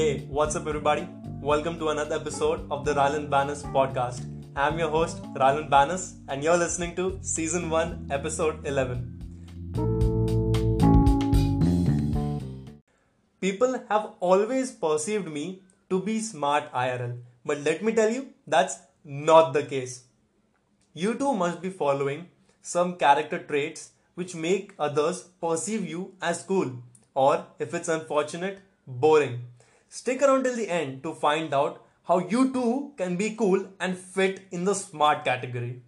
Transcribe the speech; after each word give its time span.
Hey, 0.00 0.12
what's 0.36 0.56
up, 0.56 0.66
everybody? 0.66 1.06
Welcome 1.42 1.78
to 1.78 1.90
another 1.90 2.14
episode 2.16 2.60
of 2.70 2.86
the 2.86 2.94
Rylan 2.94 3.28
Banners 3.28 3.62
podcast. 3.64 4.22
I'm 4.56 4.78
your 4.78 4.88
host, 4.88 5.22
Rylan 5.34 5.68
Banners, 5.68 6.14
and 6.26 6.42
you're 6.42 6.56
listening 6.56 6.94
to 6.96 7.18
Season 7.20 7.68
1, 7.68 8.06
Episode 8.10 8.66
11. 8.66 8.96
People 13.42 13.84
have 13.90 14.12
always 14.20 14.70
perceived 14.70 15.30
me 15.30 15.60
to 15.90 16.00
be 16.00 16.18
smart 16.20 16.72
IRL, 16.72 17.18
but 17.44 17.60
let 17.60 17.82
me 17.82 17.92
tell 17.92 18.08
you, 18.08 18.28
that's 18.46 18.78
not 19.04 19.52
the 19.52 19.64
case. 19.64 20.04
You 20.94 21.12
too 21.12 21.34
must 21.34 21.60
be 21.60 21.68
following 21.68 22.30
some 22.62 22.96
character 22.96 23.38
traits 23.38 23.90
which 24.14 24.34
make 24.34 24.72
others 24.78 25.24
perceive 25.42 25.86
you 25.86 26.14
as 26.22 26.42
cool, 26.42 26.72
or 27.12 27.44
if 27.58 27.74
it's 27.74 27.88
unfortunate, 27.90 28.60
boring. 28.86 29.40
Stick 29.92 30.22
around 30.22 30.44
till 30.44 30.54
the 30.54 30.68
end 30.68 31.02
to 31.02 31.12
find 31.12 31.52
out 31.52 31.84
how 32.04 32.18
you 32.20 32.52
too 32.52 32.92
can 32.96 33.16
be 33.16 33.34
cool 33.34 33.66
and 33.80 33.98
fit 33.98 34.42
in 34.52 34.64
the 34.64 34.72
smart 34.72 35.24
category. 35.24 35.82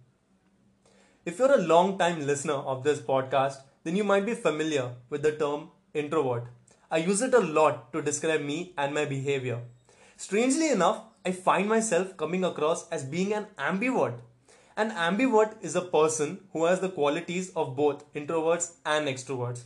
If 1.25 1.39
you're 1.39 1.53
a 1.53 1.67
long 1.69 1.97
time 1.97 2.27
listener 2.27 2.55
of 2.73 2.83
this 2.83 2.99
podcast, 2.99 3.59
then 3.85 3.95
you 3.95 4.03
might 4.03 4.25
be 4.25 4.33
familiar 4.33 4.91
with 5.09 5.21
the 5.23 5.31
term 5.31 5.69
introvert. 5.93 6.49
I 6.91 6.97
use 6.97 7.21
it 7.21 7.33
a 7.33 7.39
lot 7.39 7.93
to 7.93 8.01
describe 8.01 8.41
me 8.41 8.73
and 8.77 8.93
my 8.93 9.05
behavior. 9.05 9.61
Strangely 10.17 10.69
enough, 10.69 11.01
I 11.25 11.31
find 11.31 11.69
myself 11.69 12.17
coming 12.17 12.43
across 12.43 12.89
as 12.89 13.05
being 13.05 13.31
an 13.31 13.47
ambivert. 13.57 14.19
An 14.75 14.91
ambivert 14.91 15.55
is 15.61 15.77
a 15.77 15.81
person 15.81 16.41
who 16.51 16.65
has 16.65 16.81
the 16.81 16.89
qualities 16.89 17.53
of 17.55 17.77
both 17.77 18.11
introverts 18.13 18.73
and 18.85 19.07
extroverts. 19.07 19.63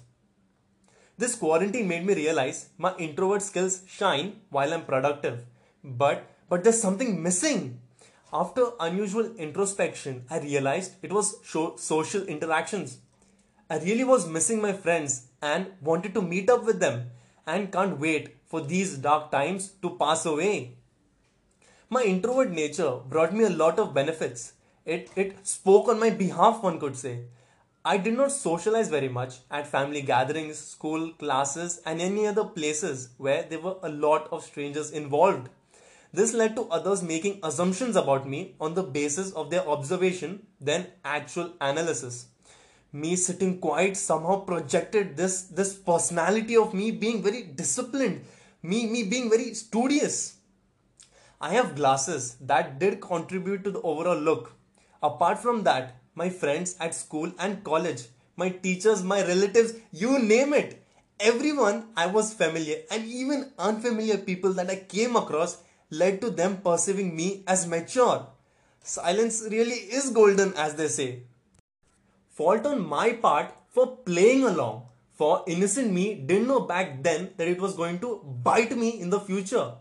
This 1.18 1.36
quarantine 1.36 1.88
made 1.88 2.06
me 2.06 2.14
realize 2.14 2.70
my 2.78 2.96
introvert 2.98 3.42
skills 3.42 3.82
shine 3.88 4.42
while 4.50 4.72
I'm 4.72 4.86
productive. 4.86 5.46
But 5.84 6.30
but 6.50 6.64
there's 6.64 6.82
something 6.82 7.22
missing. 7.24 7.82
After 8.32 8.72
unusual 8.80 9.36
introspection, 9.38 10.26
I 10.30 10.40
realized 10.40 10.94
it 11.02 11.12
was 11.12 11.38
social 11.78 12.24
interactions. 12.24 13.00
I 13.70 13.80
really 13.80 14.04
was 14.04 14.28
missing 14.28 14.62
my 14.62 14.74
friends 14.74 15.28
and 15.42 15.72
wanted 15.82 16.14
to 16.14 16.22
meet 16.22 16.50
up 16.50 16.64
with 16.64 16.80
them 16.80 17.10
and 17.46 17.72
can't 17.72 18.00
wait 18.00 18.36
for 18.46 18.62
these 18.62 18.98
dark 18.98 19.32
times 19.32 19.70
to 19.82 19.98
pass 19.98 20.26
away. 20.26 20.76
My 21.90 22.04
introvert 22.04 22.52
nature 22.52 22.98
brought 23.10 23.34
me 23.34 23.46
a 23.46 23.50
lot 23.50 23.80
of 23.80 23.94
benefits. 23.94 24.54
It, 24.86 25.10
it 25.16 25.48
spoke 25.48 25.88
on 25.88 26.00
my 26.00 26.12
behalf, 26.12 26.62
one 26.62 26.80
could 26.80 26.96
say. 26.96 27.24
I 27.90 27.96
did 27.96 28.18
not 28.18 28.34
socialize 28.34 28.90
very 28.90 29.08
much 29.08 29.36
at 29.50 29.66
family 29.66 30.02
gatherings, 30.02 30.58
school 30.58 31.14
classes, 31.14 31.82
and 31.86 32.02
any 32.02 32.28
other 32.28 32.44
places 32.44 33.12
where 33.16 33.44
there 33.44 33.62
were 33.62 33.78
a 33.82 33.88
lot 33.88 34.28
of 34.30 34.44
strangers 34.44 34.92
involved. 34.92 35.48
This 36.12 36.34
led 36.34 36.58
to 36.58 36.64
others 36.64 37.02
making 37.02 37.40
assumptions 37.44 37.96
about 37.96 38.28
me 38.28 38.56
on 38.60 38.74
the 38.74 38.84
basis 38.84 39.32
of 39.32 39.50
their 39.50 39.66
observation 39.66 40.46
than 40.60 40.88
actual 41.06 41.54
analysis. 41.62 42.26
Me 42.92 43.16
sitting 43.16 43.58
quiet 43.62 43.96
somehow 43.96 44.42
projected 44.42 45.16
this, 45.16 45.44
this 45.44 45.74
personality 45.74 46.58
of 46.58 46.74
me 46.74 46.92
being 46.92 47.24
very 47.24 47.44
disciplined, 47.44 48.20
me, 48.62 48.86
me 48.86 49.04
being 49.04 49.30
very 49.30 49.54
studious. 49.54 50.36
I 51.40 51.54
have 51.54 51.78
glasses 51.78 52.36
that 52.42 52.80
did 52.80 53.00
contribute 53.00 53.64
to 53.64 53.72
the 53.72 53.82
overall 53.82 54.20
look. 54.20 54.52
Apart 55.02 55.40
from 55.40 55.64
that, 55.64 55.96
my 56.18 56.30
friends 56.30 56.76
at 56.80 56.96
school 56.96 57.32
and 57.38 57.64
college, 57.64 58.04
my 58.36 58.50
teachers, 58.50 59.04
my 59.04 59.22
relatives, 59.22 59.74
you 59.92 60.18
name 60.18 60.54
it. 60.54 60.84
Everyone 61.20 61.86
I 61.96 62.08
was 62.08 62.34
familiar 62.34 62.78
and 62.92 63.06
even 63.06 63.52
unfamiliar 63.60 64.18
people 64.18 64.54
that 64.54 64.70
I 64.70 64.78
came 64.78 65.16
across 65.16 65.58
led 65.92 66.20
to 66.22 66.32
them 66.32 66.58
perceiving 66.58 67.16
me 67.16 67.44
as 67.48 67.68
mature. 67.68 68.28
Silence 68.84 69.44
really 69.52 69.80
is 70.00 70.10
golden, 70.10 70.54
as 70.56 70.76
they 70.76 70.88
say. 70.88 71.24
Fault 72.30 72.66
on 72.66 72.88
my 72.88 73.14
part 73.14 73.54
for 73.70 73.98
playing 73.98 74.44
along. 74.44 74.84
For 75.14 75.44
innocent 75.48 75.92
me 75.92 76.16
didn't 76.16 76.48
know 76.48 76.62
back 76.62 77.04
then 77.04 77.32
that 77.38 77.48
it 77.48 77.60
was 77.60 77.76
going 77.76 78.00
to 78.00 78.22
bite 78.44 78.76
me 78.78 79.02
in 79.02 79.10
the 79.10 79.20
future. 79.20 79.74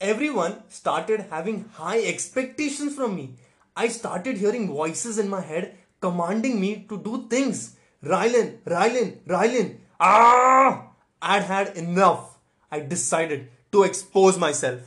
Everyone 0.00 0.62
started 0.68 1.26
having 1.30 1.70
high 1.72 2.02
expectations 2.02 2.94
from 2.94 3.16
me 3.16 3.36
I 3.76 3.88
started 3.88 4.38
hearing 4.38 4.68
voices 4.68 5.18
in 5.18 5.28
my 5.28 5.42
head 5.42 5.76
commanding 6.00 6.58
me 6.60 6.86
to 6.88 6.96
do 6.96 7.26
things. 7.28 7.76
Rylan, 8.02 8.58
Rylan, 8.64 9.18
Rylan. 9.26 9.76
Ah! 10.00 10.88
I'd 11.20 11.42
had 11.42 11.76
enough. 11.76 12.38
I 12.70 12.80
decided 12.80 13.48
to 13.72 13.82
expose 13.82 14.38
myself. 14.38 14.80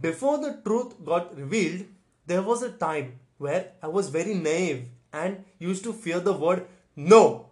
Before 0.00 0.38
the 0.38 0.60
truth 0.64 1.02
got 1.04 1.36
revealed, 1.36 1.86
there 2.26 2.42
was 2.42 2.62
a 2.62 2.72
time 2.72 3.20
where 3.38 3.72
I 3.82 3.88
was 3.88 4.08
very 4.08 4.34
naive 4.34 4.88
and 5.12 5.44
used 5.58 5.84
to 5.84 5.92
fear 5.92 6.20
the 6.20 6.32
word 6.32 6.66
no. 6.96 7.46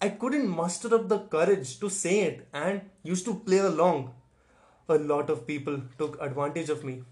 I 0.00 0.10
couldn't 0.10 0.48
muster 0.48 0.94
up 0.94 1.08
the 1.08 1.20
courage 1.20 1.78
to 1.80 1.88
say 1.88 2.20
it 2.20 2.48
and 2.52 2.82
used 3.02 3.24
to 3.24 3.34
play 3.34 3.58
along. 3.58 4.12
A 4.88 4.98
lot 4.98 5.30
of 5.30 5.46
people 5.46 5.80
took 5.98 6.20
advantage 6.20 6.68
of 6.68 6.84
me, 6.84 7.02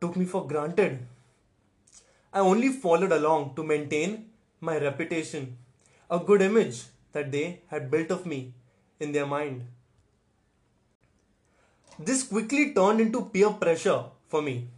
took 0.00 0.16
me 0.16 0.24
for 0.24 0.46
granted, 0.46 1.06
I 2.36 2.40
only 2.40 2.68
followed 2.68 3.12
along 3.12 3.54
to 3.54 3.62
maintain 3.64 4.26
my 4.60 4.78
reputation, 4.78 5.56
a 6.10 6.18
good 6.18 6.42
image 6.42 6.82
that 7.12 7.32
they 7.32 7.62
had 7.68 7.90
built 7.90 8.10
of 8.10 8.26
me 8.26 8.52
in 9.00 9.12
their 9.12 9.24
mind. 9.24 9.62
This 11.98 12.24
quickly 12.24 12.74
turned 12.74 13.00
into 13.00 13.22
peer 13.22 13.48
pressure 13.52 14.04
for 14.28 14.42
me, 14.42 14.68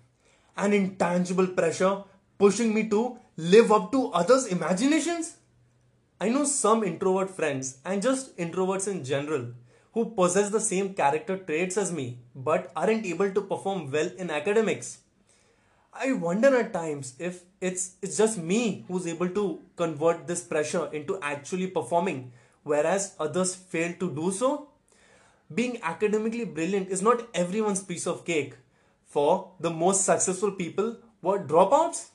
an 0.56 0.72
intangible 0.72 1.48
pressure 1.48 2.04
pushing 2.38 2.72
me 2.72 2.88
to 2.90 3.18
live 3.36 3.72
up 3.72 3.90
to 3.90 4.06
others' 4.12 4.46
imaginations. 4.46 5.38
I 6.20 6.28
know 6.28 6.44
some 6.44 6.84
introvert 6.84 7.28
friends 7.28 7.78
and 7.84 8.00
just 8.00 8.36
introverts 8.36 8.86
in 8.86 9.02
general 9.02 9.46
who 9.94 10.04
possess 10.10 10.50
the 10.50 10.60
same 10.60 10.94
character 10.94 11.36
traits 11.36 11.76
as 11.76 11.90
me 11.90 12.18
but 12.36 12.70
aren't 12.76 13.04
able 13.04 13.32
to 13.32 13.40
perform 13.40 13.90
well 13.90 14.10
in 14.16 14.30
academics. 14.30 14.98
I 16.00 16.12
wonder 16.12 16.56
at 16.56 16.72
times 16.72 17.14
if 17.18 17.42
it's 17.60 17.96
it's 18.00 18.16
just 18.16 18.38
me 18.38 18.84
who's 18.86 19.06
able 19.06 19.30
to 19.30 19.60
convert 19.74 20.26
this 20.28 20.42
pressure 20.42 20.88
into 20.92 21.18
actually 21.20 21.66
performing, 21.66 22.32
whereas 22.62 23.14
others 23.18 23.54
fail 23.56 23.94
to 24.00 24.10
do 24.18 24.30
so. 24.30 24.68
Being 25.52 25.78
academically 25.82 26.44
brilliant 26.44 26.88
is 26.88 27.02
not 27.02 27.26
everyone's 27.34 27.82
piece 27.82 28.06
of 28.06 28.24
cake. 28.24 28.54
For 29.06 29.50
the 29.58 29.70
most 29.70 30.04
successful 30.04 30.52
people 30.52 30.98
were 31.22 31.38
dropouts. 31.44 32.10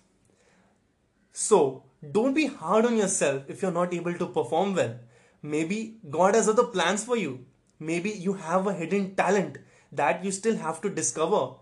So 1.31 1.83
don't 2.11 2.33
be 2.33 2.45
hard 2.45 2.85
on 2.85 2.95
yourself 2.95 3.49
if 3.49 3.61
you're 3.61 3.79
not 3.79 3.93
able 3.93 4.13
to 4.13 4.27
perform 4.27 4.75
well. 4.75 4.95
Maybe 5.41 5.97
God 6.09 6.35
has 6.35 6.47
other 6.47 6.67
plans 6.77 7.03
for 7.03 7.17
you. 7.17 7.45
Maybe 7.79 8.11
you 8.11 8.33
have 8.33 8.67
a 8.67 8.73
hidden 8.73 9.15
talent 9.15 9.57
that 9.91 10.23
you 10.23 10.31
still 10.31 10.55
have 10.55 10.79
to 10.81 10.89
discover 10.89 11.55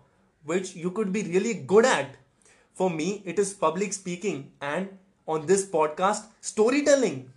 which 0.44 0.74
you 0.74 0.90
could 0.90 1.12
be 1.12 1.22
really 1.22 1.54
good 1.54 1.84
at. 1.84 2.16
For 2.74 2.90
me, 2.90 3.22
it 3.24 3.38
is 3.38 3.52
public 3.52 3.92
speaking 3.92 4.52
and 4.60 4.98
on 5.26 5.46
this 5.46 5.66
podcast, 5.66 6.24
storytelling. 6.40 7.30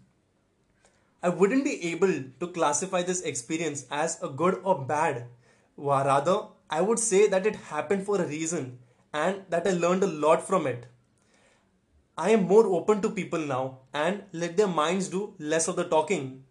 I 1.21 1.29
wouldn't 1.29 1.63
be 1.63 1.91
able 1.91 2.13
to 2.39 2.47
classify 2.47 3.01
this 3.01 3.21
experience 3.21 3.85
as 3.91 4.21
a 4.21 4.29
good 4.29 4.61
or 4.63 4.85
bad. 4.85 5.27
Rather, 5.77 6.43
I 6.69 6.81
would 6.81 6.99
say 6.99 7.27
that 7.27 7.45
it 7.45 7.55
happened 7.55 8.05
for 8.05 8.21
a 8.21 8.27
reason 8.27 8.79
and 9.13 9.43
that 9.49 9.67
I 9.67 9.71
learned 9.71 10.03
a 10.03 10.07
lot 10.07 10.47
from 10.47 10.67
it. 10.67 10.85
I 12.17 12.29
am 12.29 12.43
more 12.43 12.65
open 12.67 13.01
to 13.01 13.09
people 13.09 13.39
now 13.39 13.79
and 13.93 14.23
let 14.31 14.55
their 14.55 14.67
minds 14.67 15.09
do 15.09 15.33
less 15.37 15.67
of 15.67 15.75
the 15.75 15.83
talking. 15.83 16.43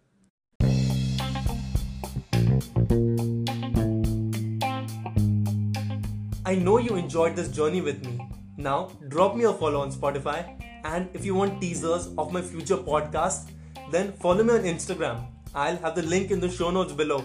I 6.47 6.53
know 6.53 6.77
you 6.77 6.95
enjoyed 6.95 7.35
this 7.35 7.47
journey 7.47 7.81
with 7.81 8.05
me. 8.05 8.19
Now, 8.55 8.91
drop 9.07 9.35
me 9.35 9.45
a 9.45 9.53
follow 9.53 9.81
on 9.81 9.91
Spotify, 9.91 10.61
and 10.83 11.09
if 11.15 11.25
you 11.25 11.33
want 11.33 11.59
teasers 11.59 12.09
of 12.19 12.31
my 12.31 12.39
future 12.39 12.77
podcast, 12.77 13.49
then 13.91 14.11
follow 14.11 14.43
me 14.43 14.53
on 14.53 14.59
Instagram. 14.61 15.25
I'll 15.55 15.77
have 15.77 15.95
the 15.95 16.03
link 16.03 16.29
in 16.29 16.39
the 16.39 16.47
show 16.47 16.69
notes 16.69 16.93
below. 16.93 17.23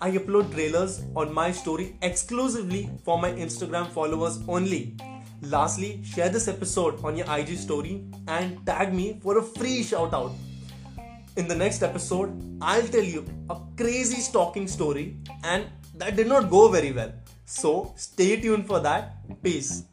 I 0.00 0.12
upload 0.12 0.52
trailers 0.52 1.02
on 1.16 1.34
my 1.34 1.50
story 1.50 1.96
exclusively 2.00 2.88
for 3.04 3.18
my 3.18 3.32
Instagram 3.32 3.90
followers 3.90 4.38
only. 4.46 4.96
Lastly, 5.42 6.00
share 6.04 6.28
this 6.28 6.46
episode 6.46 7.04
on 7.04 7.16
your 7.16 7.26
IG 7.36 7.56
story 7.56 8.04
and 8.28 8.64
tag 8.64 8.94
me 8.94 9.18
for 9.20 9.38
a 9.38 9.42
free 9.42 9.82
shout 9.82 10.14
out. 10.14 10.32
In 11.36 11.48
the 11.48 11.56
next 11.56 11.82
episode, 11.82 12.30
I'll 12.62 12.86
tell 12.86 13.02
you 13.02 13.26
a 13.50 13.58
crazy 13.76 14.20
stalking 14.20 14.68
story 14.68 15.16
and 15.42 15.66
that 15.96 16.14
did 16.14 16.28
not 16.28 16.50
go 16.50 16.68
very 16.68 16.92
well. 16.92 17.12
So 17.44 17.92
stay 17.96 18.40
tuned 18.40 18.66
for 18.66 18.80
that. 18.80 19.16
Peace. 19.42 19.84